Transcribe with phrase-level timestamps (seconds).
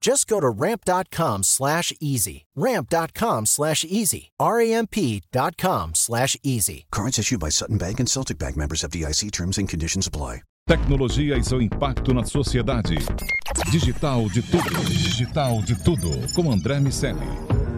[0.00, 2.46] Just go to ramp.com slash easy.
[2.54, 4.30] Ramp.com slash easy.
[4.38, 6.86] R-A-M-P.com slash easy.
[6.90, 10.42] Cards issued by Sutton Bank and Celtic Bank members of DIC terms and conditions apply.
[10.68, 12.98] Tecnologia e seu impacto na sociedade.
[13.72, 14.84] Digital de tudo.
[14.84, 16.10] Digital de tudo.
[16.34, 17.26] Com André Miceli.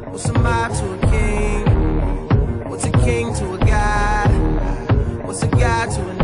[0.08, 2.68] What's a mob to a king?
[2.68, 4.30] What's a king to a god?
[5.24, 6.19] What's a god to a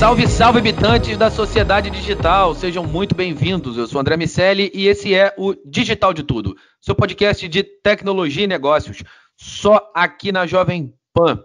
[0.00, 2.54] Salve, salve, habitantes da sociedade digital.
[2.54, 3.76] Sejam muito bem-vindos.
[3.76, 8.44] Eu sou André Miceli e esse é o Digital de Tudo, seu podcast de tecnologia
[8.44, 9.02] e negócios,
[9.36, 11.44] só aqui na Jovem Pan.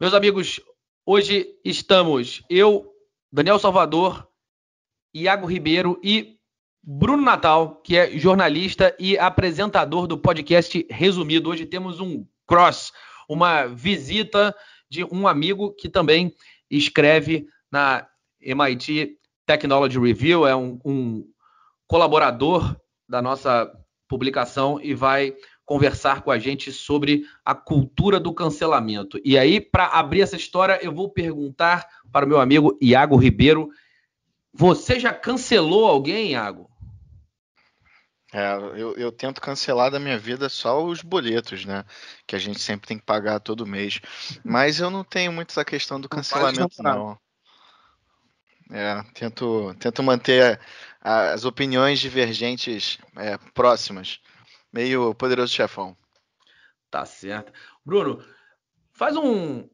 [0.00, 0.58] Meus amigos,
[1.04, 2.94] hoje estamos eu,
[3.30, 4.26] Daniel Salvador,
[5.12, 6.38] Iago Ribeiro e
[6.82, 11.50] Bruno Natal, que é jornalista e apresentador do podcast Resumido.
[11.50, 12.90] Hoje temos um cross,
[13.28, 14.56] uma visita
[14.88, 16.34] de um amigo que também
[16.70, 18.06] escreve na
[18.40, 21.24] MIT Technology Review, é um, um
[21.86, 22.76] colaborador
[23.08, 23.70] da nossa
[24.08, 25.34] publicação e vai
[25.66, 29.20] conversar com a gente sobre a cultura do cancelamento.
[29.24, 33.68] E aí, para abrir essa história, eu vou perguntar para o meu amigo Iago Ribeiro:
[34.52, 36.69] você já cancelou alguém, Iago?
[38.32, 41.84] É, eu, eu tento cancelar da minha vida só os boletos, né?
[42.26, 44.00] Que a gente sempre tem que pagar todo mês.
[44.44, 47.18] Mas eu não tenho muito essa questão do cancelamento, não.
[48.70, 50.60] É, tento, tento manter
[51.00, 54.20] a- as opiniões divergentes é, próximas.
[54.72, 55.96] Meio poderoso chefão.
[56.88, 57.52] Tá certo.
[57.84, 58.24] Bruno,
[58.92, 59.68] faz um-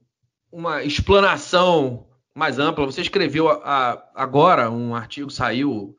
[0.50, 2.86] uma explanação mais ampla.
[2.86, 5.94] Você escreveu a- agora um artigo, saiu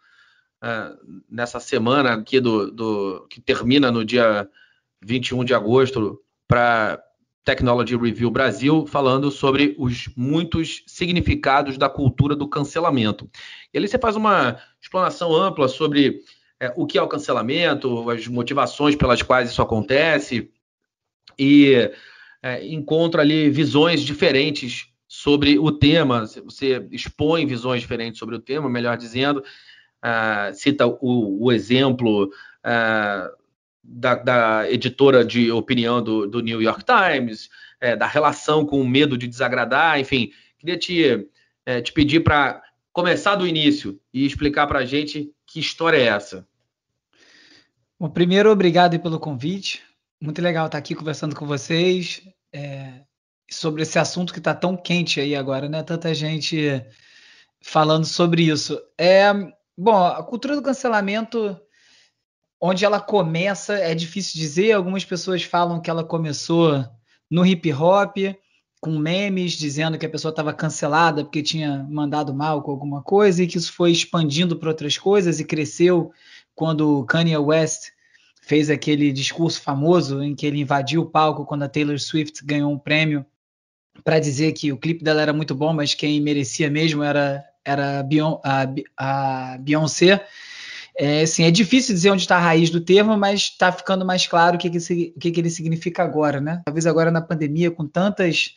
[0.62, 0.96] ah,
[1.30, 4.50] nessa semana aqui do, do- que termina no dia
[5.02, 7.02] 21 de agosto para
[7.44, 13.30] Technology Review Brasil, falando sobre os muitos significados da cultura do cancelamento.
[13.74, 16.22] E ali você faz uma explanação ampla sobre
[16.60, 20.52] é, o que é o cancelamento, as motivações pelas quais isso acontece,
[21.40, 21.90] e
[22.42, 26.26] é, encontra ali visões diferentes sobre o tema.
[26.44, 29.44] Você expõe visões diferentes sobre o tema, melhor dizendo.
[30.02, 32.30] Ah, cita o, o exemplo
[32.64, 33.30] ah,
[33.84, 37.50] da, da editora de opinião do, do New York Times,
[37.80, 40.32] é, da relação com o medo de desagradar, enfim.
[40.58, 41.30] Queria te,
[41.66, 46.08] é, te pedir para começar do início e explicar para a gente que história é
[46.08, 46.48] essa.
[48.00, 49.82] Bom, primeiro, obrigado pelo convite.
[50.20, 52.22] Muito legal estar aqui conversando com vocês
[52.52, 53.02] é,
[53.50, 55.82] sobre esse assunto que está tão quente aí agora, né?
[55.84, 56.84] Tanta gente
[57.62, 58.80] falando sobre isso.
[58.98, 59.32] É,
[59.78, 61.60] bom, a cultura do cancelamento,
[62.60, 64.72] onde ela começa, é difícil dizer.
[64.72, 66.84] Algumas pessoas falam que ela começou
[67.30, 68.18] no hip hop,
[68.82, 73.44] com memes dizendo que a pessoa estava cancelada porque tinha mandado mal com alguma coisa
[73.44, 76.12] e que isso foi expandindo para outras coisas e cresceu
[76.56, 77.92] quando Kanye West
[78.42, 82.72] fez aquele discurso famoso em que ele invadiu o palco quando a Taylor Swift ganhou
[82.72, 83.26] um prêmio
[84.04, 88.00] para dizer que o clipe dela era muito bom, mas quem merecia mesmo era, era
[88.00, 90.26] a, Beyon- a Be- a Beyoncé.
[91.00, 94.26] É, assim, é difícil dizer onde está a raiz do termo, mas está ficando mais
[94.26, 94.80] claro o que, que,
[95.20, 96.62] que, que ele significa agora, né?
[96.66, 98.56] Talvez agora na pandemia, com tantas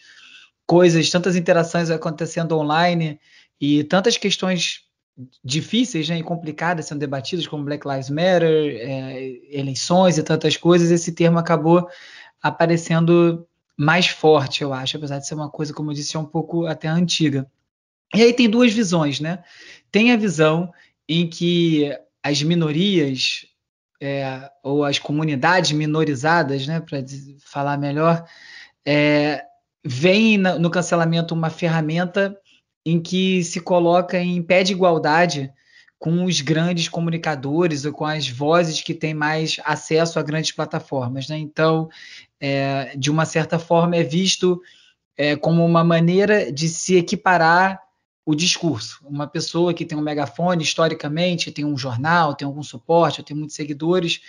[0.67, 3.21] coisas, tantas interações acontecendo online
[3.61, 4.83] e tantas questões
[5.45, 10.91] difíceis né, e complicadas sendo debatidas, como Black Lives Matter, é, eleições e tantas coisas,
[10.91, 11.87] esse termo acabou
[12.43, 13.47] aparecendo
[13.77, 16.67] mais forte, eu acho, apesar de ser uma coisa, como eu disse, é um pouco
[16.67, 17.47] até antiga.
[18.15, 19.43] E aí tem duas visões, né?
[19.91, 20.73] Tem a visão
[21.09, 23.47] em que as minorias
[24.01, 27.05] é, ou as comunidades minorizadas, né, para
[27.45, 28.25] falar melhor,
[28.87, 29.45] é,
[29.85, 32.37] veem no cancelamento uma ferramenta
[32.85, 35.53] em que se coloca em pé de igualdade
[35.99, 41.29] com os grandes comunicadores ou com as vozes que têm mais acesso a grandes plataformas.
[41.29, 41.37] Né?
[41.37, 41.91] Então,
[42.41, 44.63] é, de uma certa forma, é visto
[45.15, 47.79] é, como uma maneira de se equiparar
[48.31, 49.01] o discurso.
[49.05, 53.57] Uma pessoa que tem um megafone, historicamente, tem um jornal, tem algum suporte, tem muitos
[53.57, 54.21] seguidores,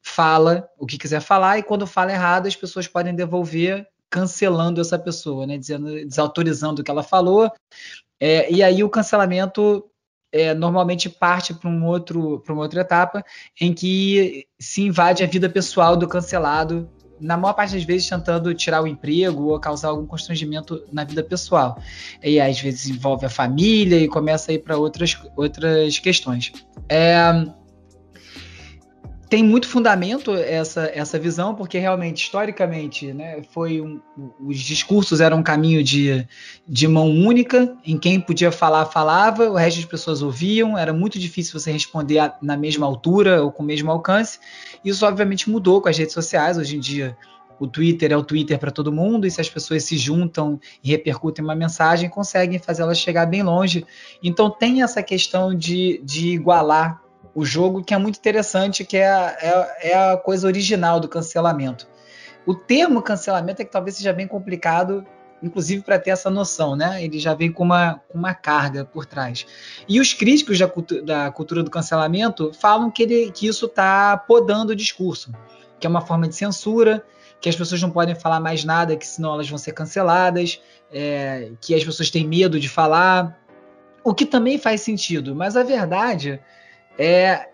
[0.00, 4.96] fala o que quiser falar e quando fala errado, as pessoas podem devolver cancelando essa
[4.96, 5.58] pessoa, né?
[5.58, 7.50] Dizendo, desautorizando o que ela falou.
[8.20, 9.84] É, e aí o cancelamento
[10.30, 13.24] é, normalmente parte para um outro, para uma outra etapa
[13.60, 16.88] em que se invade a vida pessoal do cancelado
[17.20, 21.22] na maior parte das vezes tentando tirar o emprego ou causar algum constrangimento na vida
[21.22, 21.80] pessoal.
[22.22, 26.52] E às vezes envolve a família e começa a ir para outras, outras questões.
[26.88, 27.46] É,
[29.28, 34.00] tem muito fundamento essa, essa visão, porque realmente, historicamente, né, foi um,
[34.40, 36.26] os discursos eram um caminho de,
[36.66, 41.18] de mão única, em quem podia falar, falava, o resto das pessoas ouviam, era muito
[41.18, 44.38] difícil você responder a, na mesma altura ou com o mesmo alcance.
[44.82, 46.56] Isso, obviamente, mudou com as redes sociais.
[46.56, 47.16] Hoje em dia,
[47.60, 50.90] o Twitter é o Twitter para todo mundo, e se as pessoas se juntam e
[50.90, 53.84] repercutem uma mensagem, conseguem fazer ela chegar bem longe.
[54.22, 57.02] Então, tem essa questão de, de igualar
[57.34, 61.08] o jogo que é muito interessante, que é a, é, é a coisa original do
[61.08, 61.86] cancelamento.
[62.46, 65.04] O termo cancelamento é que talvez seja bem complicado,
[65.42, 67.02] inclusive para ter essa noção, né?
[67.04, 69.46] Ele já vem com uma, uma carga por trás.
[69.88, 74.16] E os críticos da, cultu da cultura do cancelamento falam que, ele, que isso está
[74.16, 75.32] podando o discurso,
[75.78, 77.04] que é uma forma de censura,
[77.40, 80.60] que as pessoas não podem falar mais nada, que senão elas vão ser canceladas,
[80.92, 83.38] é, que as pessoas têm medo de falar,
[84.02, 85.34] o que também faz sentido.
[85.34, 86.40] Mas a verdade
[86.98, 87.48] é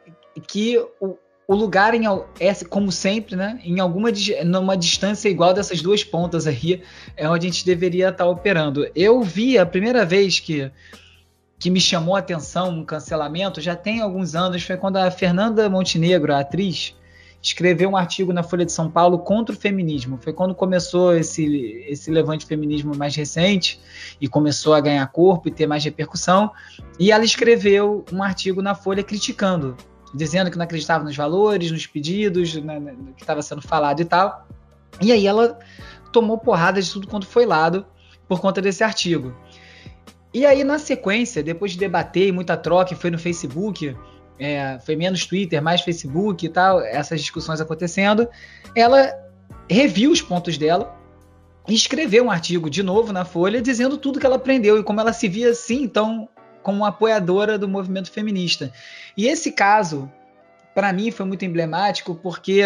[0.49, 2.05] que o, o lugar em,
[2.41, 4.09] é como sempre, né, em alguma
[4.45, 6.83] numa distância igual dessas duas pontas aí,
[7.17, 8.89] é onde a gente deveria estar operando.
[8.95, 10.71] Eu vi a primeira vez que
[11.57, 15.67] que me chamou a atenção um cancelamento já tem alguns anos, foi quando a Fernanda
[15.71, 16.95] Montenegro, a atriz,
[17.45, 20.19] escreveu um artigo na Folha de São Paulo contra o feminismo.
[20.19, 23.79] Foi quando começou esse, esse levante feminismo mais recente
[24.19, 26.51] e começou a ganhar corpo e ter mais repercussão.
[26.99, 29.77] E ela escreveu um artigo na Folha criticando,
[30.15, 34.01] dizendo que não acreditava nos valores, nos pedidos, né, né no que estava sendo falado
[34.01, 34.49] e tal.
[35.03, 35.59] E aí ela
[36.11, 37.85] tomou porrada de tudo quanto foi lado
[38.27, 39.37] por conta desse artigo.
[40.33, 43.95] E aí, na sequência, depois de debater e muita troca, foi no Facebook,
[44.39, 48.29] é, foi menos Twitter, mais Facebook e tal, essas discussões acontecendo,
[48.75, 49.13] ela
[49.69, 50.95] reviu os pontos dela
[51.69, 55.01] e escreveu um artigo de novo na Folha dizendo tudo que ela aprendeu e como
[55.01, 56.29] ela se via assim, então,
[56.63, 58.73] como apoiadora do movimento feminista.
[59.17, 60.11] E esse caso,
[60.75, 62.63] para mim, foi muito emblemático porque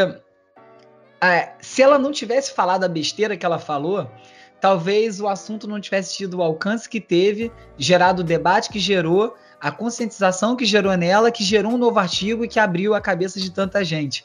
[1.20, 4.10] ah, se ela não tivesse falado a besteira que ela falou,
[4.60, 9.36] talvez o assunto não tivesse tido o alcance que teve, gerado o debate que gerou,
[9.60, 13.40] a conscientização que gerou nela, que gerou um novo artigo e que abriu a cabeça
[13.40, 14.24] de tanta gente.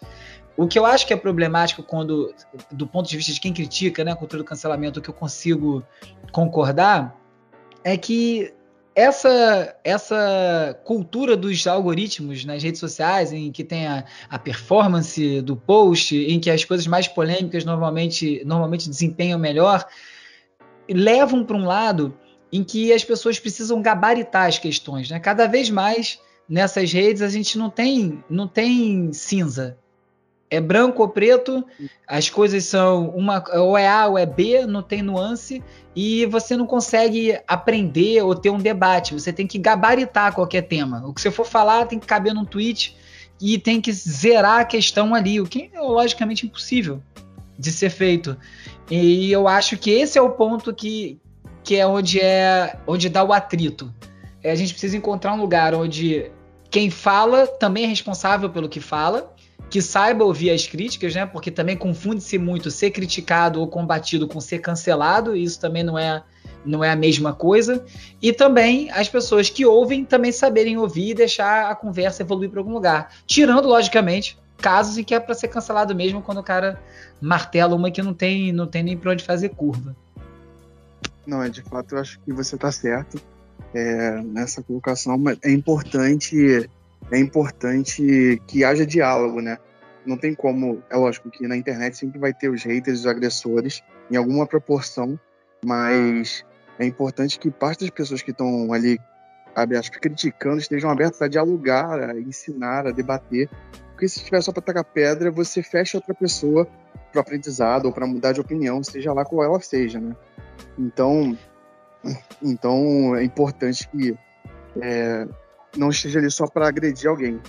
[0.56, 2.34] O que eu acho que é problemático quando,
[2.72, 5.14] do ponto de vista de quem critica né, a cultura do cancelamento, o que eu
[5.14, 5.84] consigo
[6.32, 7.18] concordar
[7.84, 8.54] é que
[8.96, 15.56] essa, essa cultura dos algoritmos nas redes sociais, em que tem a, a, performance do
[15.56, 19.84] post, em que as coisas mais polêmicas normalmente, normalmente desempenham melhor,
[20.88, 22.16] levam para um lado
[22.54, 25.10] em que as pessoas precisam gabaritar as questões.
[25.10, 25.20] Né?
[25.20, 29.76] Cada vez mais nessas redes a gente não tem, não tem cinza.
[30.52, 31.66] É branco ou preto,
[32.08, 35.64] as coisas são uma ou é A ou é B, não tem nuance
[35.96, 39.16] e você não consegue aprender ou ter um debate.
[39.16, 41.04] Você tem que gabaritar qualquer tema.
[41.08, 42.96] O que você for falar tem que caber num tweet
[43.42, 47.02] e tem que zerar a questão ali, o que é logicamente impossível
[47.58, 48.38] de ser feito.
[48.92, 51.20] E eu acho que esse é o ponto que,
[51.64, 53.94] que é onde é onde dá o atrito.
[54.44, 56.30] É, a gente precisa encontrar um lugar onde
[56.70, 59.34] quem fala também é responsável pelo que fala,
[59.70, 61.26] que saiba ouvir as críticas, né?
[61.26, 65.98] Porque também confunde-se muito ser criticado ou combatido com ser cancelado, e isso também não
[65.98, 66.24] é
[66.66, 67.84] não é a mesma coisa.
[68.22, 72.60] E também as pessoas que ouvem também saberem ouvir e deixar a conversa evoluir para
[72.60, 73.10] algum lugar.
[73.26, 76.82] Tirando, logicamente, casos em que é para ser cancelado mesmo quando o cara
[77.22, 79.96] martela uma que não tem, não tem nem para onde fazer curva.
[81.26, 83.22] Não, é de fato, eu acho que você está certo
[83.74, 86.70] é, nessa colocação, mas é importante,
[87.12, 89.58] é importante que haja diálogo, né?
[90.06, 93.82] Não tem como, é lógico que na internet sempre vai ter os haters, os agressores,
[94.12, 95.18] em alguma proporção,
[95.66, 96.46] mas
[96.78, 99.00] é importante que parte das pessoas que estão ali,
[99.56, 103.50] abre aspas, criticando, estejam abertas a dialogar, a ensinar, a debater,
[103.92, 106.68] porque se estiver só para tacar pedra, você fecha outra pessoa
[107.12, 110.16] para aprendizado ou para mudar de opinião, seja lá qual ela seja, né?
[110.78, 111.38] Então,
[112.42, 114.16] então é importante que
[114.82, 115.28] é,
[115.78, 117.40] não esteja ali só para agredir alguém.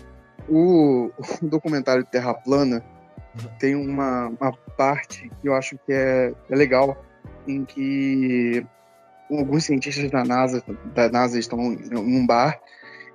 [0.49, 1.11] O,
[1.43, 2.85] o, documentário Terra Plana
[3.59, 7.03] tem uma, uma parte que eu acho que é, é legal,
[7.47, 8.65] em que
[9.31, 10.63] alguns cientistas da NASA,
[10.95, 12.61] da NASA estão em um bar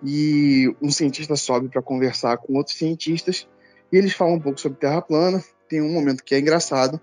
[0.03, 3.47] e um cientista sobe para conversar com outros cientistas
[3.91, 5.43] e eles falam um pouco sobre Terra plana.
[5.67, 6.99] Tem um momento que é engraçado,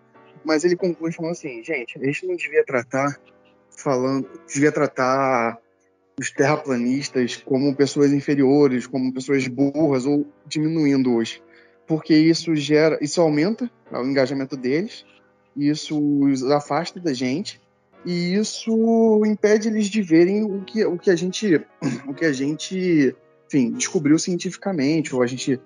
[0.46, 3.20] mas ele conclui falando assim: gente, a gente não devia tratar
[3.70, 5.58] falando, devia tratar
[6.18, 11.42] os terraplanistas como pessoas inferiores, como pessoas burras ou diminuindo-os,
[11.86, 15.04] porque isso gera, isso aumenta o engajamento deles,
[15.54, 17.60] isso os afasta da gente
[18.04, 21.60] e isso impede eles de verem o que, o que a gente,
[22.06, 23.14] o que a gente,
[23.46, 25.60] enfim, descobriu cientificamente ou a gente,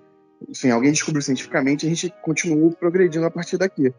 [0.49, 3.93] enfim, alguém descobriu cientificamente, a gente continuou progredindo a partir daqui.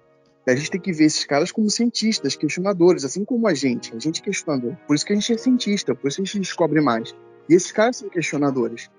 [0.46, 3.94] A gente tem que ver esses caras como cientistas, questionadores, assim como a gente.
[3.94, 4.76] A gente é questionador.
[4.86, 7.14] Por isso que a gente é cientista, por isso a gente descobre mais.
[7.48, 8.90] E esses caras são questionadores.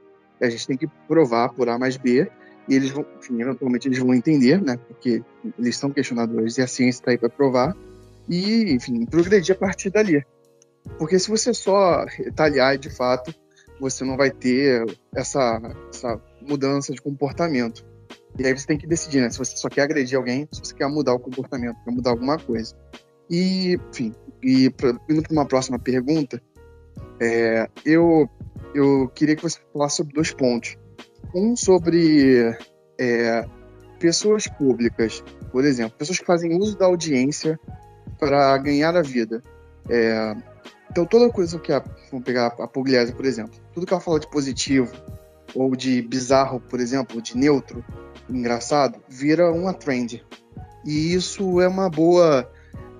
[0.41, 2.29] A gente tem que provar por A mais B,
[2.67, 4.77] e eles vão, enfim, eventualmente eles vão entender, né?
[4.87, 5.21] Porque
[5.59, 7.75] eles são questionadores e a ciência está aí para provar.
[8.29, 10.25] E, enfim, progredir a partir dali.
[10.97, 13.33] Porque se você só retaliar de fato,
[13.79, 17.85] você não vai ter essa, essa mudança de comportamento.
[18.37, 19.29] E aí você tem que decidir, né?
[19.29, 22.37] Se você só quer agredir alguém, se você quer mudar o comportamento, quer mudar alguma
[22.37, 22.75] coisa.
[23.29, 26.41] E, enfim, e pra, indo para uma próxima pergunta,
[27.19, 28.27] é, eu,
[28.73, 30.77] eu queria que você falasse sobre dois pontos.
[31.33, 32.55] Um sobre
[32.99, 33.45] é,
[33.99, 37.59] pessoas públicas, por exemplo, pessoas que fazem uso da audiência
[38.19, 39.41] para ganhar a vida.
[39.89, 40.35] É,
[40.89, 41.83] então, toda coisa que a.
[42.11, 43.59] Vamos pegar a Pugliese, por exemplo.
[43.73, 44.93] Tudo que ela fala de positivo,
[45.55, 47.83] ou de bizarro, por exemplo, de neutro,
[48.29, 50.23] engraçado, vira uma trend.
[50.85, 52.49] E isso é uma boa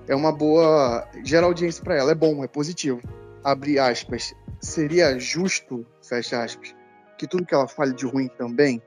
[0.06, 3.00] é uma boa gera audiência para ela, é bom, é positivo.
[3.42, 4.34] Abre aspas.
[4.60, 6.74] Seria justo, fecha aspas,
[7.18, 8.82] que tudo que ela fale de ruim também?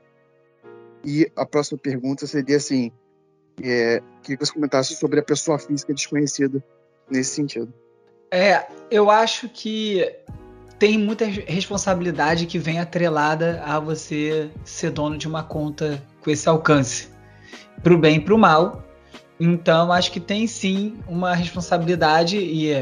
[1.04, 2.90] E a próxima pergunta seria assim:
[3.62, 6.62] é, queria que você comentasse sobre a pessoa física desconhecida
[7.10, 7.72] nesse sentido.
[8.30, 10.04] É, eu acho que
[10.78, 16.48] tem muita responsabilidade que vem atrelada a você ser dono de uma conta com esse
[16.48, 17.08] alcance,
[17.82, 18.84] para o bem e para o mal.
[19.40, 22.72] Então, acho que tem sim uma responsabilidade e,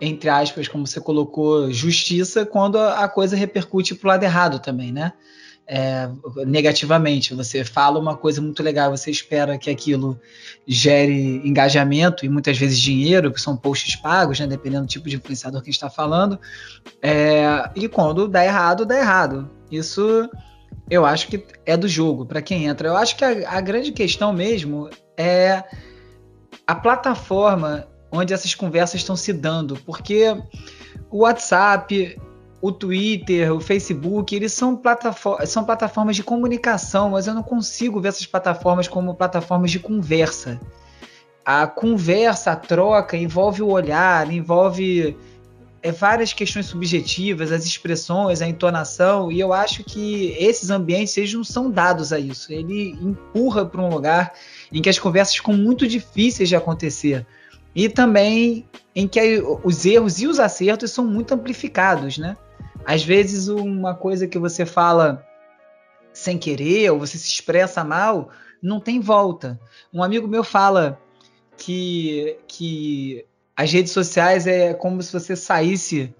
[0.00, 4.92] entre aspas, como você colocou, justiça quando a coisa repercute para o lado errado também,
[4.92, 5.12] né?
[5.68, 6.08] É,
[6.46, 7.34] negativamente.
[7.34, 10.18] Você fala uma coisa muito legal, você espera que aquilo
[10.66, 15.16] gere engajamento e muitas vezes dinheiro, que são posts pagos, né, dependendo do tipo de
[15.16, 16.38] influenciador que a gente está falando.
[17.02, 19.50] É, e quando dá errado, dá errado.
[19.70, 20.30] Isso
[20.88, 22.88] eu acho que é do jogo para quem entra.
[22.88, 25.64] Eu acho que a, a grande questão mesmo é
[26.66, 30.36] a plataforma onde essas conversas estão se dando, porque
[31.10, 32.18] o WhatsApp,
[32.60, 34.80] o Twitter, o Facebook, eles são,
[35.46, 40.60] são plataformas de comunicação, mas eu não consigo ver essas plataformas como plataformas de conversa.
[41.44, 45.16] A conversa, a troca envolve o olhar, envolve
[45.82, 51.32] é, várias questões subjetivas, as expressões, a entonação, e eu acho que esses ambientes eles
[51.32, 52.52] não são dados a isso.
[52.52, 54.32] Ele empurra para um lugar
[54.72, 57.26] em que as conversas ficam muito difíceis de acontecer.
[57.74, 62.36] E também em que os erros e os acertos são muito amplificados, né?
[62.84, 65.26] Às vezes uma coisa que você fala
[66.12, 68.30] sem querer ou você se expressa mal,
[68.62, 69.60] não tem volta.
[69.92, 70.98] Um amigo meu fala
[71.58, 73.26] que, que
[73.56, 76.14] as redes sociais é como se você saísse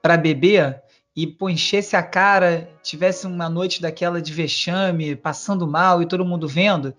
[0.00, 0.80] para beber
[1.16, 6.24] e pô, enchesse a cara, tivesse uma noite daquela de vexame, passando mal e todo
[6.24, 6.94] mundo vendo.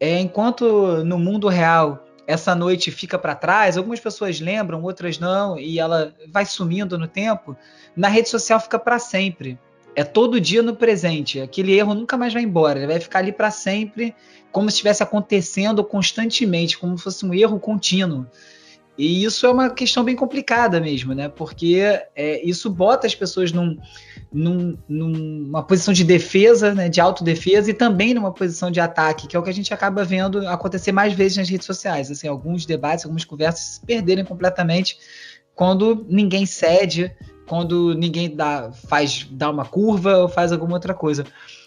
[0.00, 5.58] É, enquanto no mundo real essa noite fica para trás, algumas pessoas lembram, outras não,
[5.58, 7.56] e ela vai sumindo no tempo,
[7.94, 9.58] na rede social fica para sempre.
[9.94, 11.40] É todo dia no presente.
[11.40, 14.14] Aquele erro nunca mais vai embora, ele vai ficar ali para sempre,
[14.50, 18.26] como se estivesse acontecendo constantemente, como se fosse um erro contínuo.
[18.96, 21.28] E isso é uma questão bem complicada mesmo, né?
[21.28, 21.80] Porque
[22.14, 23.76] é, isso bota as pessoas num,
[24.32, 26.88] num, numa posição de defesa, né?
[26.88, 30.04] de autodefesa, e também numa posição de ataque, que é o que a gente acaba
[30.04, 32.10] vendo acontecer mais vezes nas redes sociais.
[32.10, 34.96] Assim, alguns debates, algumas conversas se perderem completamente
[35.54, 37.12] quando ninguém cede,
[37.46, 41.24] quando ninguém dá, faz dá uma curva ou faz alguma outra coisa.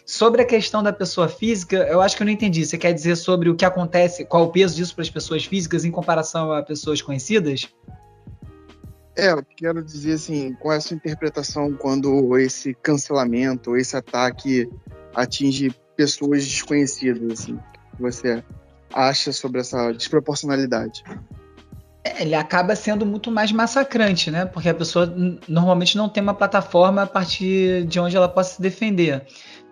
[0.07, 2.65] Sobre a questão da pessoa física, eu acho que eu não entendi.
[2.65, 5.83] Você quer dizer sobre o que acontece, qual o peso disso para as pessoas físicas
[5.83, 7.67] em comparação a pessoas conhecidas?
[9.17, 14.69] É, eu quero dizer assim, qual é a sua interpretação quando esse cancelamento, esse ataque
[15.13, 18.41] atinge pessoas desconhecidas, assim, que você
[18.93, 21.03] acha sobre essa desproporcionalidade?
[22.19, 24.45] ele acaba sendo muito mais massacrante, né?
[24.45, 25.13] Porque a pessoa
[25.47, 29.27] normalmente não tem uma plataforma a partir de onde ela possa se defender.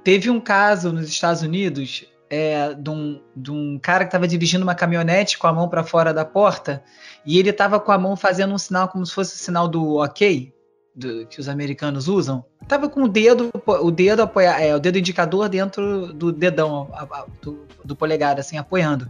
[0.05, 4.61] Teve um caso nos Estados Unidos é, de, um, de, um, cara que estava dirigindo
[4.61, 6.83] uma caminhonete com a mão para fora da porta
[7.25, 9.95] e ele estava com a mão fazendo um sinal como se fosse o sinal do
[9.95, 10.53] OK,
[10.95, 12.45] do, que os americanos usam.
[12.67, 17.01] Tava com o dedo, o dedo apoiar, é, o dedo indicador dentro do dedão a,
[17.01, 19.09] a, do, do polegar, assim, apoiando.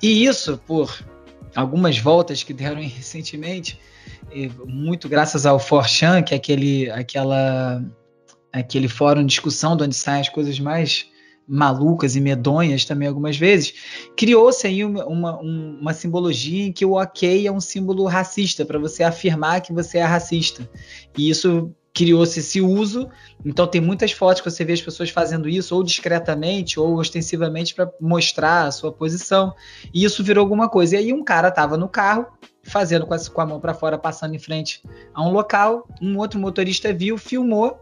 [0.00, 1.04] E isso, por
[1.54, 3.78] algumas voltas que deram recentemente,
[4.66, 7.82] muito graças ao Forchan, que é aquele, aquela,
[8.52, 11.10] aquele fórum de discussão de onde saem as coisas mais
[11.50, 13.74] malucas e medonhas também algumas vezes,
[14.16, 18.78] criou-se aí uma, uma, uma, simbologia em que o ok é um símbolo racista, para
[18.78, 20.68] você afirmar que você é racista.
[21.18, 23.10] E isso criou-se esse uso,
[23.44, 27.74] então tem muitas fotos que você vê as pessoas fazendo isso, ou discretamente, ou ostensivamente,
[27.74, 29.52] para mostrar a sua posição,
[29.92, 30.94] e isso virou alguma coisa.
[30.94, 32.26] E aí um cara estava no carro,
[32.62, 36.16] fazendo com a, com a mão para fora, passando em frente a um local, um
[36.16, 37.80] outro motorista viu, filmou,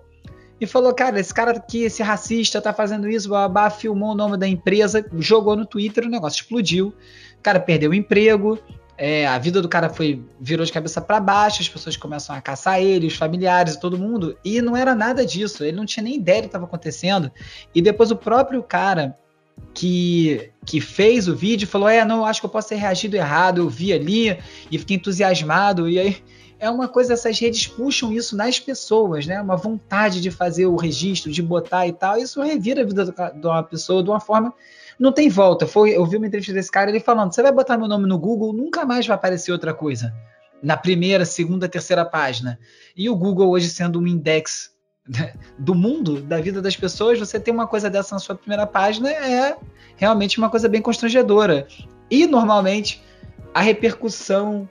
[0.61, 4.37] e falou: Cara, esse cara aqui, esse racista, tá fazendo isso, babá, filmou o nome
[4.37, 6.95] da empresa, jogou no Twitter, o negócio explodiu.
[7.39, 8.59] O cara perdeu o emprego,
[8.97, 12.41] é, a vida do cara foi virou de cabeça para baixo, as pessoas começam a
[12.41, 16.03] caçar ele, os familiares e todo mundo, e não era nada disso, ele não tinha
[16.03, 17.31] nem ideia do que estava acontecendo.
[17.73, 19.17] E depois o próprio cara
[19.75, 23.61] que, que fez o vídeo falou: É, não, acho que eu posso ter reagido errado,
[23.61, 24.39] eu vi ali
[24.71, 26.17] e fiquei entusiasmado, e aí
[26.59, 29.41] é uma coisa, essas redes puxam isso nas pessoas, né?
[29.41, 32.19] Uma vontade de fazer o registro, de botar e tal.
[32.19, 34.53] Isso revira a vida de uma pessoa de uma forma.
[34.99, 35.67] Não tem volta.
[35.67, 38.19] Foi, eu vi uma entrevista desse cara ele falando: você vai botar meu nome no
[38.19, 40.13] Google, nunca mais vai aparecer outra coisa.
[40.61, 42.59] Na primeira, segunda, terceira página.
[42.97, 44.73] E o Google hoje sendo um index
[45.59, 49.11] do mundo, da vida das pessoas, você ter uma coisa dessa na sua primeira página
[49.11, 49.57] é
[49.97, 51.67] realmente uma coisa bem constrangedora.
[52.11, 53.03] E normalmente
[53.55, 54.69] a repercussão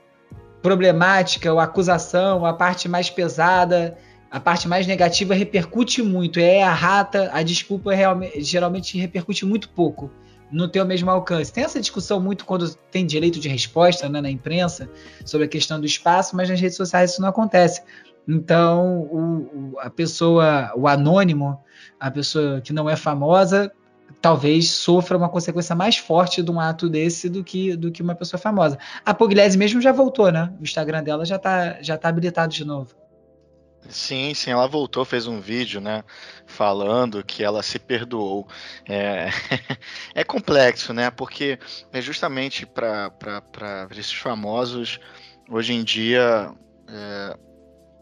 [0.62, 3.96] problemática, ou acusação, a parte mais pesada,
[4.30, 6.40] a parte mais negativa repercute muito.
[6.40, 10.10] É a rata, a desculpa realmente, geralmente repercute muito pouco.
[10.50, 11.52] Não tem o mesmo alcance.
[11.52, 14.88] Tem essa discussão muito quando tem direito de resposta né, na imprensa
[15.24, 17.82] sobre a questão do espaço, mas nas redes sociais isso não acontece.
[18.28, 21.58] Então, o, o, a pessoa, o anônimo,
[21.98, 23.72] a pessoa que não é famosa,
[24.20, 28.14] talvez sofra uma consequência mais forte de um ato desse do que, do que uma
[28.14, 28.78] pessoa famosa.
[29.02, 30.52] A Pugliese mesmo já voltou, né?
[30.60, 32.94] O Instagram dela já tá, já tá habilitado de novo.
[33.88, 36.04] Sim, sim, ela voltou, fez um vídeo, né,
[36.46, 38.46] falando que ela se perdoou.
[38.86, 39.28] É,
[40.14, 41.58] é complexo, né, porque
[41.92, 44.98] é justamente para esses famosos,
[45.48, 46.52] hoje em dia,
[46.88, 47.38] é,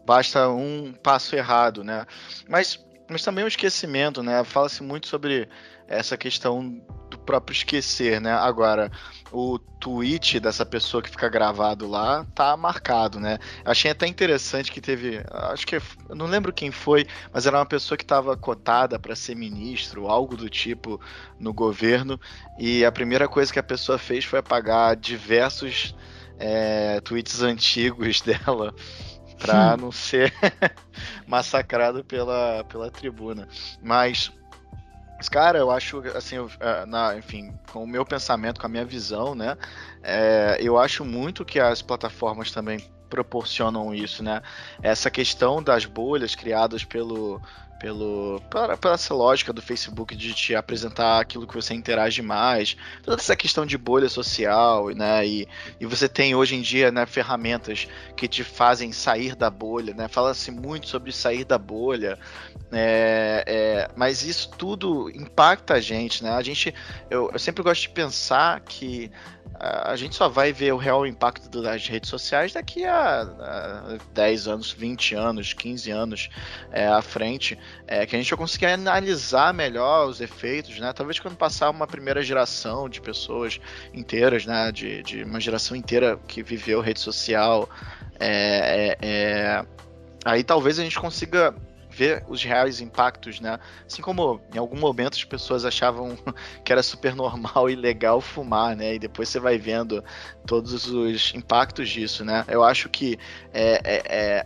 [0.07, 2.05] basta um passo errado, né,
[2.47, 5.49] mas, mas também o esquecimento, né, fala-se muito sobre
[5.87, 8.33] essa questão do próprio esquecer, né?
[8.33, 8.91] Agora,
[9.31, 13.39] o tweet dessa pessoa que fica gravado lá tá marcado, né?
[13.63, 17.65] Achei até interessante que teve, acho que eu não lembro quem foi, mas era uma
[17.65, 20.99] pessoa que estava cotada para ser ministro, algo do tipo
[21.39, 22.19] no governo,
[22.59, 25.95] e a primeira coisa que a pessoa fez foi apagar diversos
[26.37, 28.73] é, tweets antigos dela
[29.37, 29.77] para hum.
[29.77, 30.33] não ser
[31.27, 33.47] massacrado pela, pela tribuna.
[33.81, 34.31] Mas
[35.31, 38.85] cara, eu acho, assim, eu, é, na, enfim, com o meu pensamento, com a minha
[38.85, 39.57] visão, né,
[40.03, 44.41] é, eu acho muito que as plataformas também proporcionam isso, né?
[44.81, 47.41] Essa questão das bolhas criadas pelo,
[47.79, 52.75] pelo pela, pela essa lógica do Facebook de te apresentar aquilo que você interage mais,
[53.03, 55.25] toda essa questão de bolha social, né?
[55.25, 55.47] E,
[55.79, 60.07] e você tem hoje em dia né, ferramentas que te fazem sair da bolha, né?
[60.07, 62.17] Fala-se muito sobre sair da bolha,
[62.71, 66.31] é, é, mas isso tudo impacta a gente, né?
[66.31, 66.73] A gente,
[67.09, 69.11] eu, eu sempre gosto de pensar que
[69.59, 74.47] a gente só vai ver o real impacto das redes sociais daqui a, a 10
[74.47, 76.29] anos, 20 anos, 15 anos
[76.71, 80.91] é, à frente, é, que a gente vai conseguir analisar melhor os efeitos, né?
[80.93, 83.59] Talvez quando passar uma primeira geração de pessoas
[83.93, 84.71] inteiras, né?
[84.71, 87.69] De, de uma geração inteira que viveu rede social,
[88.19, 89.65] é, é, é
[90.25, 91.55] aí talvez a gente consiga
[91.97, 93.59] ver os reais impactos, né?
[93.87, 96.15] Assim como em algum momento as pessoas achavam
[96.63, 98.95] que era super normal e legal fumar, né?
[98.95, 100.03] E depois você vai vendo
[100.45, 102.45] todos os impactos disso, né?
[102.47, 103.17] Eu acho que
[103.51, 104.45] é, é, é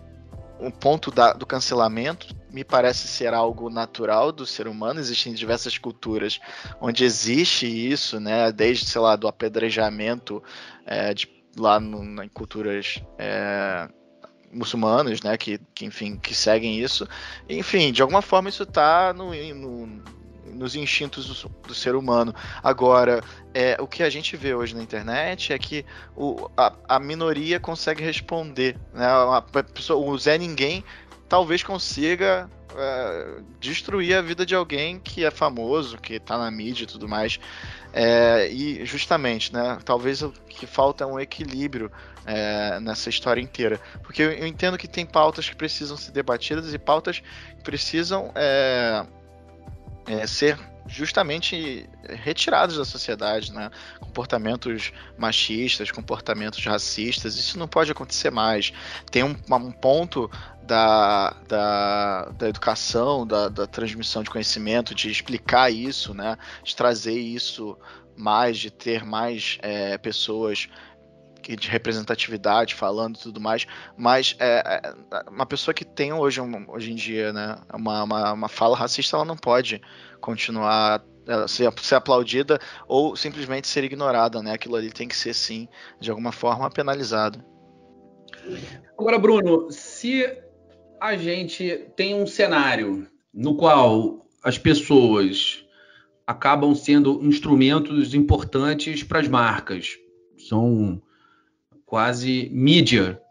[0.61, 4.99] um ponto da, do cancelamento me parece ser algo natural do ser humano.
[4.99, 6.39] Existem diversas culturas
[6.79, 8.51] onde existe isso, né?
[8.51, 10.43] Desde, sei lá, do apedrejamento
[10.85, 13.87] é, de, lá no, em culturas é,
[15.23, 17.07] né, que, que, enfim, que seguem isso.
[17.49, 20.03] Enfim, de alguma forma isso está no, no,
[20.53, 22.33] nos instintos do, do ser humano.
[22.61, 25.85] Agora, é, o que a gente vê hoje na internet é que
[26.15, 28.77] o, a, a minoria consegue responder.
[28.93, 29.05] Né?
[29.05, 30.83] A pessoa, o Zé Ninguém
[31.31, 36.83] talvez consiga é, destruir a vida de alguém que é famoso, que está na mídia
[36.83, 37.39] e tudo mais.
[37.93, 39.77] É, e justamente, né?
[39.85, 41.89] Talvez o que falta é um equilíbrio
[42.25, 43.79] é, nessa história inteira.
[44.03, 48.29] Porque eu, eu, entendo que tem pautas que precisam ser debatidas e pautas que precisam
[48.35, 49.05] é,
[50.11, 53.69] é, ser justamente retirados da sociedade, né?
[53.99, 58.73] Comportamentos machistas, comportamentos racistas, isso não pode acontecer mais.
[59.09, 60.29] Tem um, um ponto
[60.63, 66.37] da, da, da educação, da, da, transmissão de conhecimento, de explicar isso, né?
[66.63, 67.77] De trazer isso
[68.15, 70.67] mais, de ter mais é, pessoas
[71.41, 73.65] de representatividade falando e tudo mais,
[73.97, 78.49] mas é, é, uma pessoa que tem hoje, hoje em dia né, uma, uma, uma
[78.49, 79.81] fala racista, ela não pode
[80.19, 81.03] continuar
[81.47, 84.53] ser, ser, aplaudida ou simplesmente ser ignorada, né?
[84.53, 85.67] Aquilo ali tem que ser sim,
[85.99, 87.43] de alguma forma, penalizado.
[88.97, 90.25] Agora, Bruno, se
[90.99, 95.65] a gente tem um cenário no qual as pessoas
[96.25, 99.97] acabam sendo instrumentos importantes para as marcas,
[100.37, 101.01] são
[101.91, 103.21] quase mídia.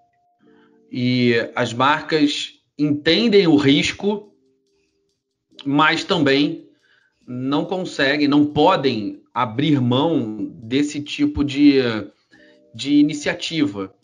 [0.92, 4.34] E as marcas entendem o risco,
[5.64, 6.68] mas também
[7.26, 11.78] não conseguem, não podem abrir mão desse tipo de,
[12.74, 13.94] de iniciativa.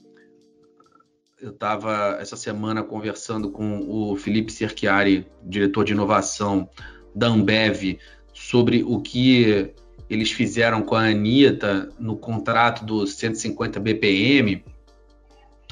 [1.38, 6.66] Eu estava essa semana conversando com o Felipe Cerchiari, diretor de inovação
[7.14, 7.98] da Ambev,
[8.32, 9.74] sobre o que
[10.08, 14.64] eles fizeram com a Anitta no contrato dos 150 BPM.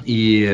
[0.05, 0.45] E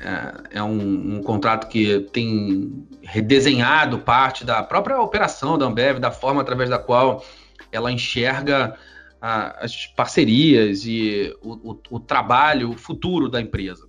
[0.00, 6.10] é, é um, um, contrato que tem redesenhado parte da própria operação da Ambev, da
[6.10, 7.24] forma através da qual
[7.72, 8.76] ela enxerga
[9.20, 13.88] a, as parcerias e o, o, o, trabalho futuro da empresa.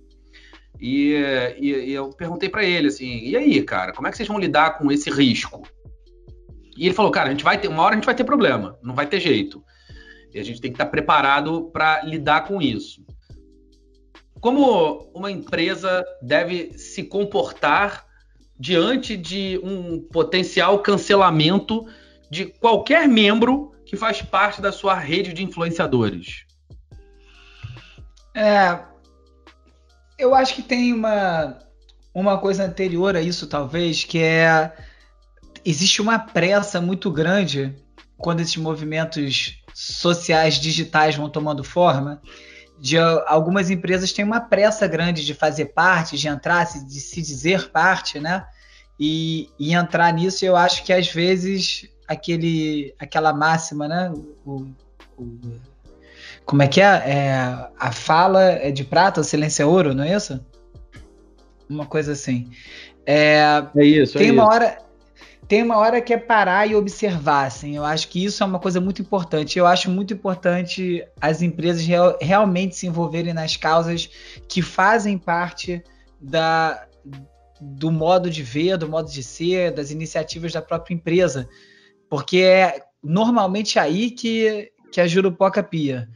[0.80, 1.14] E,
[1.58, 4.38] e, e eu perguntei para ele assim: e aí, cara, como é que vocês vão
[4.38, 5.62] lidar com esse risco?
[6.76, 8.78] E ele falou, cara, a gente vai ter uma hora a gente vai ter problema,
[8.82, 9.62] não vai ter jeito.
[10.32, 13.04] E a gente tem que estar preparado para lidar com isso.
[14.40, 18.06] Como uma empresa deve se comportar
[18.58, 21.86] diante de um potencial cancelamento
[22.30, 26.46] de qualquer membro que faz parte da sua rede de influenciadores?
[28.34, 28.80] É,
[30.18, 31.58] eu acho que tem uma,
[32.14, 34.72] uma coisa anterior a isso, talvez, que é
[35.64, 37.74] existe uma pressa muito grande
[38.16, 42.20] quando esses movimentos sociais digitais vão tomando forma.
[42.78, 47.70] De algumas empresas têm uma pressa grande de fazer parte, de entrar, de se dizer
[47.70, 48.44] parte, né?
[48.98, 54.12] E, e entrar nisso, eu acho que às vezes aquele, aquela máxima, né?
[54.44, 54.68] O,
[55.16, 55.38] o,
[56.44, 56.84] como é que é?
[56.84, 57.68] é?
[57.78, 60.44] A fala é de prata, o silêncio é ouro, não é isso?
[61.68, 62.50] Uma coisa assim.
[63.06, 64.18] É, é isso.
[64.18, 64.52] Tem é uma isso.
[64.52, 64.78] hora
[65.52, 67.76] tem uma hora que é parar e observar, assim.
[67.76, 69.58] Eu acho que isso é uma coisa muito importante.
[69.58, 74.08] Eu acho muito importante as empresas real, realmente se envolverem nas causas
[74.48, 75.84] que fazem parte
[76.18, 76.86] da,
[77.60, 81.46] do modo de ver, do modo de ser, das iniciativas da própria empresa.
[82.08, 86.08] Porque é normalmente aí que, que a Jurupoca pia.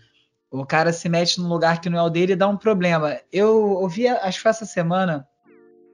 [0.51, 3.21] O cara se mete num lugar que não é o dele e dá um problema.
[3.31, 5.29] Eu ouvi, acho que essa semana,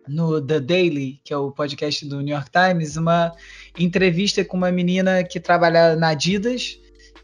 [0.08, 3.32] no The Daily, que é o podcast do New York Times, uma
[3.78, 6.78] entrevista com uma menina que trabalha na Adidas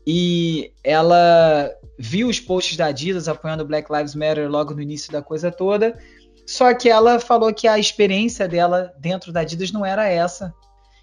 [0.06, 5.20] e ela viu os posts da Adidas apoiando Black Lives Matter logo no início da
[5.20, 5.98] coisa toda.
[6.46, 10.54] Só que ela falou que a experiência dela dentro da Adidas não era essa.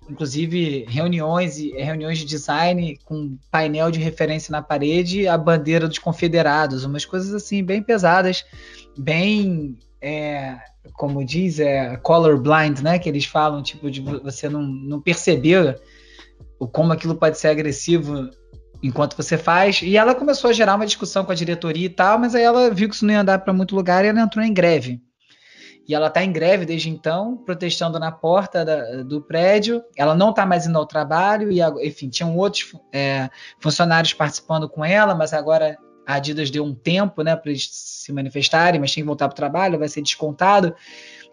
[0.10, 6.00] Inclusive reuniões e reuniões de design com painel de referência na parede, a bandeira dos
[6.00, 8.46] confederados, umas coisas assim bem pesadas,
[8.98, 10.58] bem é,
[10.94, 13.00] como diz, é colorblind, né?
[13.00, 15.80] Que eles falam, tipo, de você não, não perceber
[16.60, 18.30] o, como aquilo pode ser agressivo
[18.82, 19.82] enquanto você faz.
[19.82, 22.70] E ela começou a gerar uma discussão com a diretoria e tal, mas aí ela
[22.70, 25.02] viu que isso não ia andar para muito lugar e ela entrou em greve.
[25.88, 29.84] E ela está em greve desde então, protestando na porta da, do prédio.
[29.96, 33.30] Ela não está mais indo ao trabalho, e enfim, tinham outros é,
[33.60, 38.14] funcionários participando com ela, mas agora a Adidas deu um tempo né, para eles se
[38.14, 40.76] manifestarem, mas tem que voltar para o trabalho, vai ser descontado.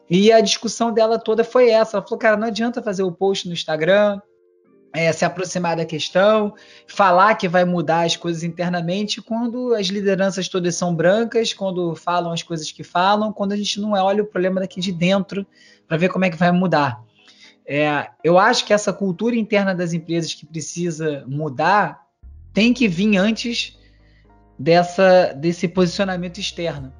[0.09, 1.97] E a discussão dela toda foi essa.
[1.97, 4.21] Ela falou, cara, não adianta fazer o post no Instagram,
[4.93, 6.55] é, se aproximar da questão,
[6.87, 12.31] falar que vai mudar as coisas internamente quando as lideranças todas são brancas, quando falam
[12.31, 15.47] as coisas que falam, quando a gente não olha o problema daqui de dentro
[15.89, 17.03] para ver como é que vai mudar.
[17.67, 22.03] É, eu acho que essa cultura interna das empresas que precisa mudar
[22.53, 23.79] tem que vir antes
[24.59, 26.93] dessa, desse posicionamento externo.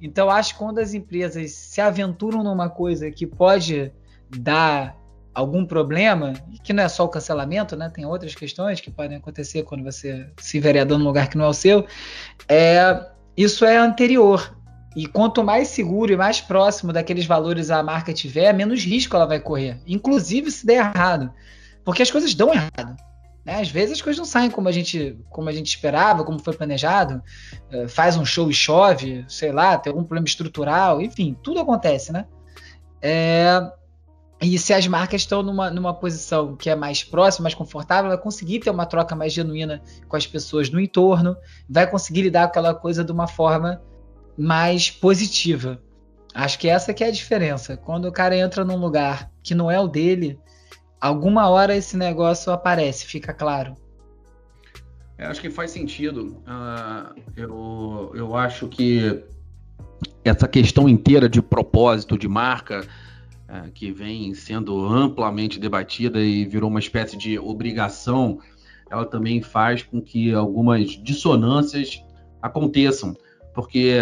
[0.00, 3.92] Então, acho que quando as empresas se aventuram numa coisa que pode
[4.38, 4.96] dar
[5.34, 7.90] algum problema, que não é só o cancelamento, né?
[7.92, 11.48] Tem outras questões que podem acontecer quando você se vereador num lugar que não é
[11.48, 11.86] o seu.
[12.48, 14.56] É, isso é anterior.
[14.94, 19.26] E quanto mais seguro e mais próximo daqueles valores a marca tiver, menos risco ela
[19.26, 19.80] vai correr.
[19.86, 21.32] Inclusive se der errado.
[21.84, 22.96] Porque as coisas dão errado.
[23.44, 23.60] Né?
[23.60, 26.54] Às vezes as coisas não saem como a gente, como a gente esperava, como foi
[26.54, 27.22] planejado.
[27.70, 32.12] É, faz um show e chove, sei lá, tem algum problema estrutural, enfim, tudo acontece,
[32.12, 32.26] né?
[33.02, 33.60] É,
[34.40, 38.18] e se as marcas estão numa, numa posição que é mais próxima, mais confortável, vai
[38.18, 41.36] conseguir ter uma troca mais genuína com as pessoas no entorno,
[41.68, 43.82] vai conseguir lidar com aquela coisa de uma forma
[44.36, 45.80] mais positiva.
[46.34, 47.76] Acho que essa que é a diferença.
[47.76, 50.38] Quando o cara entra num lugar que não é o dele,
[51.04, 53.76] alguma hora esse negócio aparece, fica claro.
[55.18, 56.42] Eu acho que faz sentido.
[56.46, 59.22] Uh, eu, eu acho que
[60.24, 62.86] essa questão inteira de propósito, de marca,
[63.46, 68.38] é, que vem sendo amplamente debatida e virou uma espécie de obrigação,
[68.90, 72.02] ela também faz com que algumas dissonâncias
[72.40, 73.14] aconteçam,
[73.54, 73.98] porque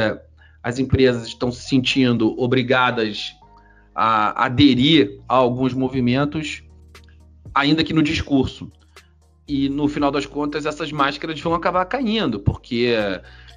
[0.62, 3.34] as empresas estão se sentindo obrigadas
[3.92, 6.62] a aderir a alguns movimentos,
[7.54, 8.70] ainda que no discurso.
[9.46, 12.94] E no final das contas, essas máscaras vão acabar caindo, porque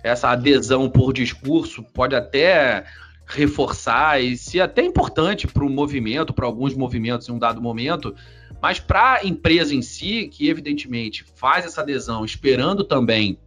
[0.04, 2.86] essa adesão por discurso pode até
[3.26, 8.16] reforçar e ser até importante para o movimento, para alguns movimentos em um dado momento,
[8.62, 13.40] mas para a empresa em si, que evidentemente faz essa adesão esperando também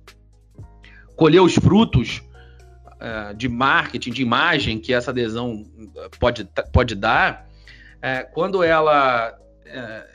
[1.14, 2.22] colher os frutos
[2.86, 5.64] uh, de marketing, de imagem que essa adesão
[6.18, 7.48] pode, pode dar,
[7.96, 9.36] uh, quando ela,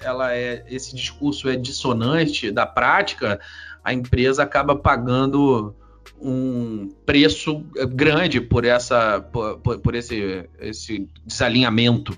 [0.02, 3.40] ela é esse discurso é dissonante da prática,
[3.84, 5.76] a empresa acaba pagando
[6.22, 12.18] um preço grande por essa por, por esse, esse desalinhamento.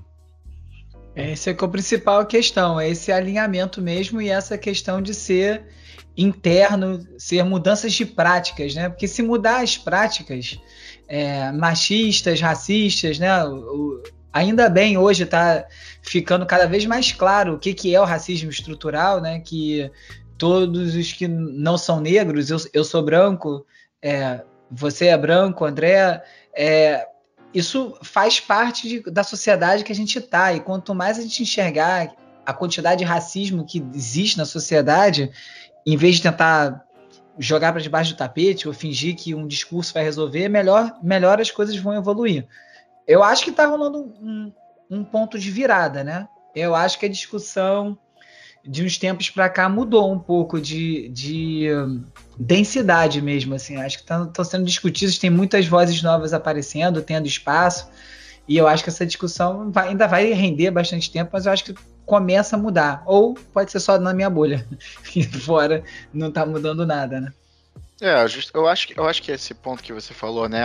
[1.15, 5.63] Essa é a principal questão, é esse alinhamento mesmo e essa questão de ser
[6.17, 8.89] interno, ser mudanças de práticas, né?
[8.89, 10.59] Porque se mudar as práticas
[11.07, 13.43] é, machistas, racistas, né?
[13.45, 14.03] O,
[14.35, 15.65] ainda bem hoje está
[16.01, 19.39] ficando cada vez mais claro o que, que é o racismo estrutural, né?
[19.39, 19.89] Que
[20.37, 23.65] todos os que não são negros, eu, eu sou branco,
[24.01, 26.21] é, você é branco, André,
[26.53, 27.07] é,
[27.53, 30.51] isso faz parte de, da sociedade que a gente está.
[30.51, 32.13] E quanto mais a gente enxergar
[32.45, 35.31] a quantidade de racismo que existe na sociedade,
[35.85, 36.83] em vez de tentar
[37.39, 41.51] jogar para debaixo do tapete ou fingir que um discurso vai resolver, melhor, melhor as
[41.51, 42.45] coisas vão evoluir.
[43.07, 44.51] Eu acho que está rolando um,
[44.89, 46.27] um ponto de virada, né?
[46.55, 47.97] Eu acho que a discussão
[48.67, 52.03] de uns tempos para cá mudou um pouco de, de hum,
[52.37, 53.77] densidade mesmo, assim.
[53.77, 57.89] Acho que estão tá, sendo discutidos, tem muitas vozes novas aparecendo, tendo espaço,
[58.47, 61.63] e eu acho que essa discussão vai, ainda vai render bastante tempo, mas eu acho
[61.63, 63.03] que começa a mudar.
[63.05, 64.65] Ou pode ser só na minha bolha,
[65.15, 67.33] e fora não está mudando nada, né?
[68.05, 70.61] É, eu acho, eu acho que esse ponto que você falou, né?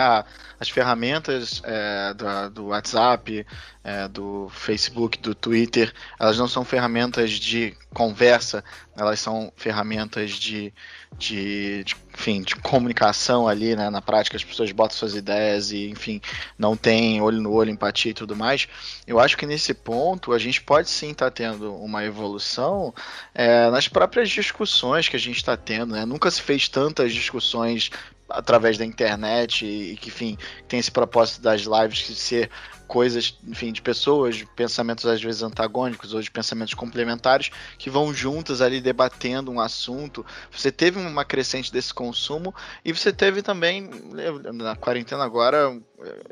[0.59, 3.47] as ferramentas é, do, do, WhatsApp,
[3.83, 8.63] é, do Facebook, do Twitter, elas não são ferramentas de conversa,
[8.95, 10.71] elas são ferramentas de,
[11.17, 13.89] de, de, enfim, de comunicação ali, né?
[13.89, 16.21] Na prática, as pessoas botam suas ideias e, enfim,
[16.57, 18.67] não tem olho no olho, empatia e tudo mais.
[19.07, 22.93] Eu acho que nesse ponto a gente pode sim estar tá tendo uma evolução
[23.33, 26.05] é, nas próprias discussões que a gente está tendo, né?
[26.05, 27.89] Nunca se fez tantas discussões
[28.33, 32.49] através da internet e, que, enfim, tem esse propósito das lives de ser
[32.91, 38.13] coisas, enfim, de pessoas, de pensamentos às vezes antagônicos ou de pensamentos complementares que vão
[38.13, 40.25] juntas ali debatendo um assunto.
[40.51, 43.89] Você teve uma crescente desse consumo e você teve também
[44.53, 45.73] na quarentena agora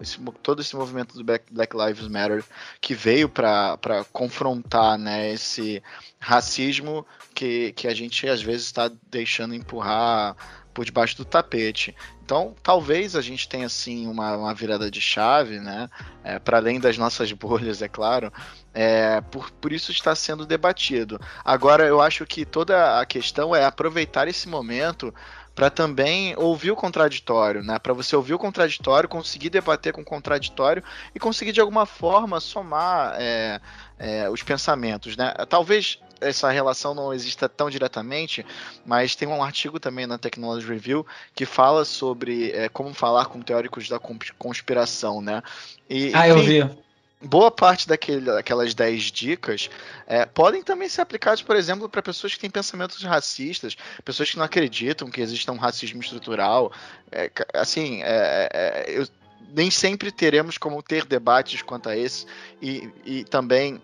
[0.01, 1.45] esse, todo esse movimento do Black,
[1.77, 2.43] Lives Matter
[2.81, 3.77] que veio para
[4.11, 5.81] confrontar né, esse
[6.19, 10.35] racismo que, que a gente às vezes está deixando empurrar
[10.79, 11.93] por debaixo do tapete.
[12.23, 15.89] Então, talvez a gente tenha assim uma, uma virada de chave, né?
[16.23, 18.31] É, Para além das nossas bolhas, é claro.
[18.73, 21.19] É, por, por isso está sendo debatido.
[21.43, 25.13] Agora, eu acho que toda a questão é aproveitar esse momento
[25.53, 27.77] para também ouvir o contraditório, né?
[27.77, 30.81] Para você ouvir o contraditório, conseguir debater com o contraditório
[31.13, 33.59] e conseguir de alguma forma somar é,
[33.99, 35.33] é, os pensamentos, né?
[35.49, 38.45] Talvez essa relação não exista tão diretamente,
[38.85, 43.41] mas tem um artigo também na Technology Review que fala sobre é, como falar com
[43.41, 43.99] teóricos da
[44.37, 45.41] conspiração, né?
[45.89, 46.77] E, ah, enfim, eu vi.
[47.21, 49.69] boa parte daquele, daquelas 10 dicas
[50.07, 54.37] é, podem também ser aplicadas, por exemplo, para pessoas que têm pensamentos racistas, pessoas que
[54.37, 56.71] não acreditam que exista um racismo estrutural.
[57.11, 59.07] É, assim, é, é, eu,
[59.51, 62.25] nem sempre teremos como ter debates quanto a esse,
[62.61, 63.81] e, e também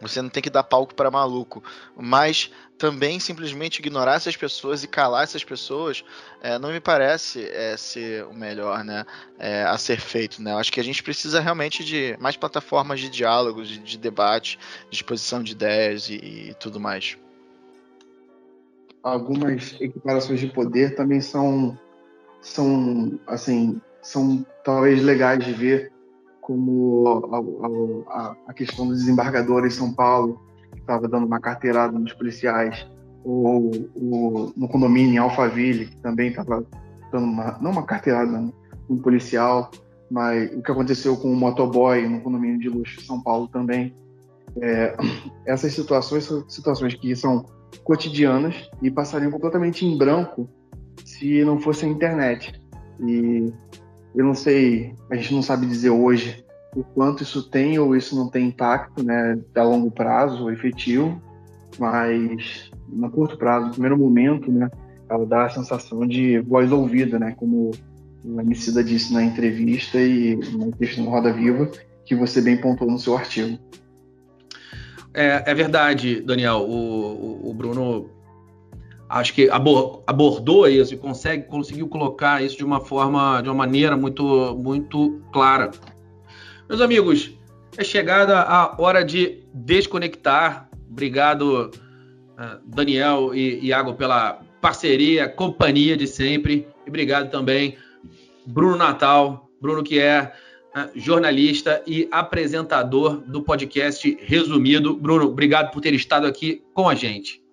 [0.00, 1.62] você não tem que dar palco para maluco,
[1.96, 6.04] mas também simplesmente ignorar essas pessoas e calar essas pessoas
[6.42, 9.04] é, não me parece é, ser o melhor né,
[9.38, 10.42] é, a ser feito.
[10.42, 10.52] Né?
[10.52, 14.58] Eu acho que a gente precisa realmente de mais plataformas de diálogos, de, de debate,
[14.90, 17.16] de exposição de ideias e, e, tudo mais.
[19.02, 21.78] Algumas equiparações de poder também são,
[22.40, 25.92] são assim, são talvez legais de ver,
[26.46, 27.26] como
[28.08, 30.40] a, a, a questão dos desembargadores em São Paulo,
[30.76, 32.86] estava dando uma carteirada nos policiais,
[33.24, 36.64] ou, ou no condomínio em Alphaville, que também estava
[37.10, 38.54] dando uma, não uma carteirada no
[38.88, 39.72] um policial,
[40.08, 43.92] mas o que aconteceu com o motoboy no condomínio de luxo em São Paulo também.
[44.60, 44.96] É,
[45.44, 47.44] essas situações são situações que são
[47.82, 50.48] cotidianas e passariam completamente em branco
[51.04, 52.62] se não fosse a internet.
[53.00, 53.52] E
[54.16, 58.16] eu não sei, a gente não sabe dizer hoje o quanto isso tem ou isso
[58.16, 61.20] não tem impacto, né, a longo prazo, efetivo,
[61.78, 64.70] mas no curto prazo, no primeiro momento, né,
[65.08, 67.70] ela dá a sensação de voz ouvida, né, como
[68.24, 71.70] o Emicida disse na entrevista e no texto no Roda Viva,
[72.04, 73.58] que você bem pontuou no seu artigo.
[75.14, 76.58] É, é verdade, Daniel.
[76.58, 78.10] O, o, o Bruno
[79.08, 83.96] acho que abordou isso e consegue, conseguiu colocar isso de uma forma, de uma maneira
[83.96, 85.70] muito, muito clara.
[86.68, 87.32] Meus amigos,
[87.76, 90.68] é chegada a hora de desconectar.
[90.90, 91.70] Obrigado,
[92.36, 96.66] ah, Daniel e Iago, pela parceria, companhia de sempre.
[96.84, 97.76] E obrigado também,
[98.44, 100.32] Bruno Natal, Bruno que é
[100.74, 104.96] ah, jornalista e apresentador do podcast Resumido.
[104.96, 107.45] Bruno, obrigado por ter estado aqui com a gente.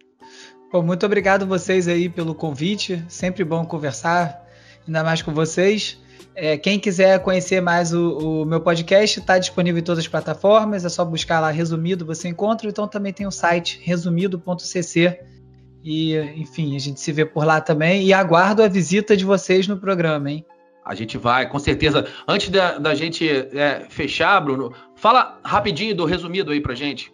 [0.74, 3.06] Pô, muito obrigado vocês aí pelo convite.
[3.08, 4.44] Sempre bom conversar,
[4.88, 6.02] ainda mais com vocês.
[6.34, 10.84] É, quem quiser conhecer mais o, o meu podcast, está disponível em todas as plataformas.
[10.84, 12.68] É só buscar lá resumido, você encontra.
[12.68, 15.20] Então também tem o site resumido.cc.
[15.84, 18.08] E, enfim, a gente se vê por lá também.
[18.08, 20.44] E aguardo a visita de vocês no programa, hein?
[20.84, 22.08] A gente vai, com certeza.
[22.28, 27.14] Antes da, da gente é, fechar, Bruno, fala rapidinho do resumido aí pra gente.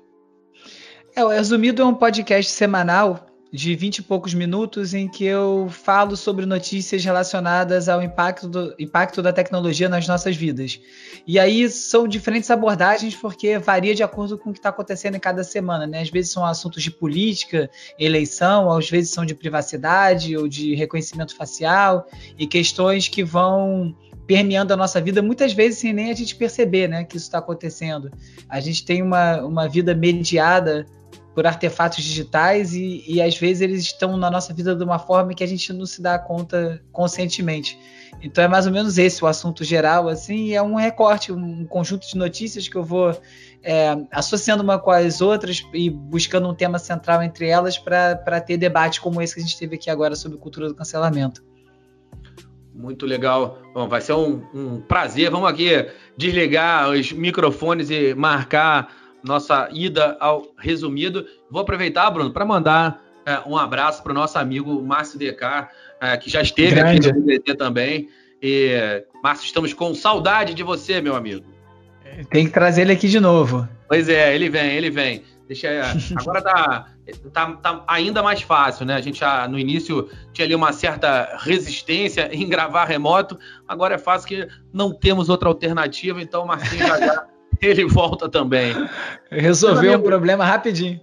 [1.13, 5.67] É, o Resumido é um podcast semanal de 20 e poucos minutos em que eu
[5.71, 10.79] falo sobre notícias relacionadas ao impacto, do, impacto da tecnologia nas nossas vidas.
[11.25, 15.19] E aí são diferentes abordagens porque varia de acordo com o que está acontecendo em
[15.19, 15.87] cada semana.
[15.87, 16.01] Né?
[16.01, 21.35] Às vezes são assuntos de política, eleição, às vezes são de privacidade ou de reconhecimento
[21.35, 22.07] facial
[22.37, 23.95] e questões que vão
[24.27, 27.39] permeando a nossa vida, muitas vezes sem nem a gente perceber né, que isso está
[27.39, 28.11] acontecendo.
[28.47, 30.85] A gente tem uma, uma vida mediada
[31.33, 35.33] por artefatos digitais e, e às vezes eles estão na nossa vida de uma forma
[35.33, 37.79] que a gente não se dá conta conscientemente.
[38.21, 42.07] Então é mais ou menos esse o assunto geral, assim, é um recorte, um conjunto
[42.07, 43.17] de notícias que eu vou
[43.63, 48.57] é, associando uma com as outras e buscando um tema central entre elas para ter
[48.57, 51.43] debate como esse que a gente teve aqui agora sobre cultura do cancelamento.
[52.73, 53.59] Muito legal.
[53.73, 55.29] Bom, vai ser um, um prazer.
[55.29, 61.25] Vamos aqui desligar os microfones e marcar nossa ida ao resumido.
[61.49, 66.17] Vou aproveitar, Bruno, para mandar é, um abraço para o nosso amigo Márcio Decar, é,
[66.17, 67.09] que já esteve Grande.
[67.09, 68.09] aqui no BT também.
[68.41, 71.45] E, Márcio, estamos com saudade de você, meu amigo.
[72.29, 73.67] Tem que trazer ele aqui de novo.
[73.87, 75.23] Pois é, ele vem, ele vem.
[75.47, 75.67] Deixa,
[76.15, 76.87] agora tá,
[77.33, 78.95] tá, tá, ainda mais fácil, né?
[78.95, 83.97] A gente já, no início tinha ali uma certa resistência em gravar remoto, agora é
[83.97, 87.27] fácil que não temos outra alternativa, então o Marcinho já, já
[87.61, 88.73] ele volta também.
[89.29, 91.01] Resolveu um problema rapidinho.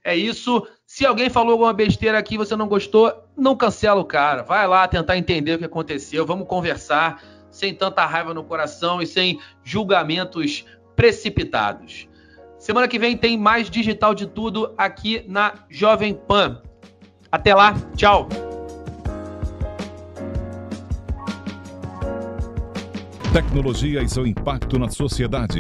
[0.08, 0.66] É isso.
[0.86, 4.42] Se alguém falou alguma besteira aqui você não gostou, não cancela o cara.
[4.42, 6.26] Vai lá tentar entender o que aconteceu.
[6.26, 10.64] Vamos conversar sem tanta raiva no coração e sem julgamentos
[10.96, 12.08] precipitados.
[12.58, 16.62] Semana que vem tem mais digital de tudo aqui na Jovem Pan.
[17.30, 18.30] Até lá, tchau.
[23.38, 25.60] Tecnologia e seu impacto na sociedade.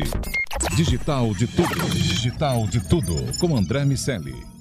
[0.75, 1.89] Digital de tudo.
[1.91, 3.13] Digital de tudo.
[3.39, 4.56] Com André Miscelli.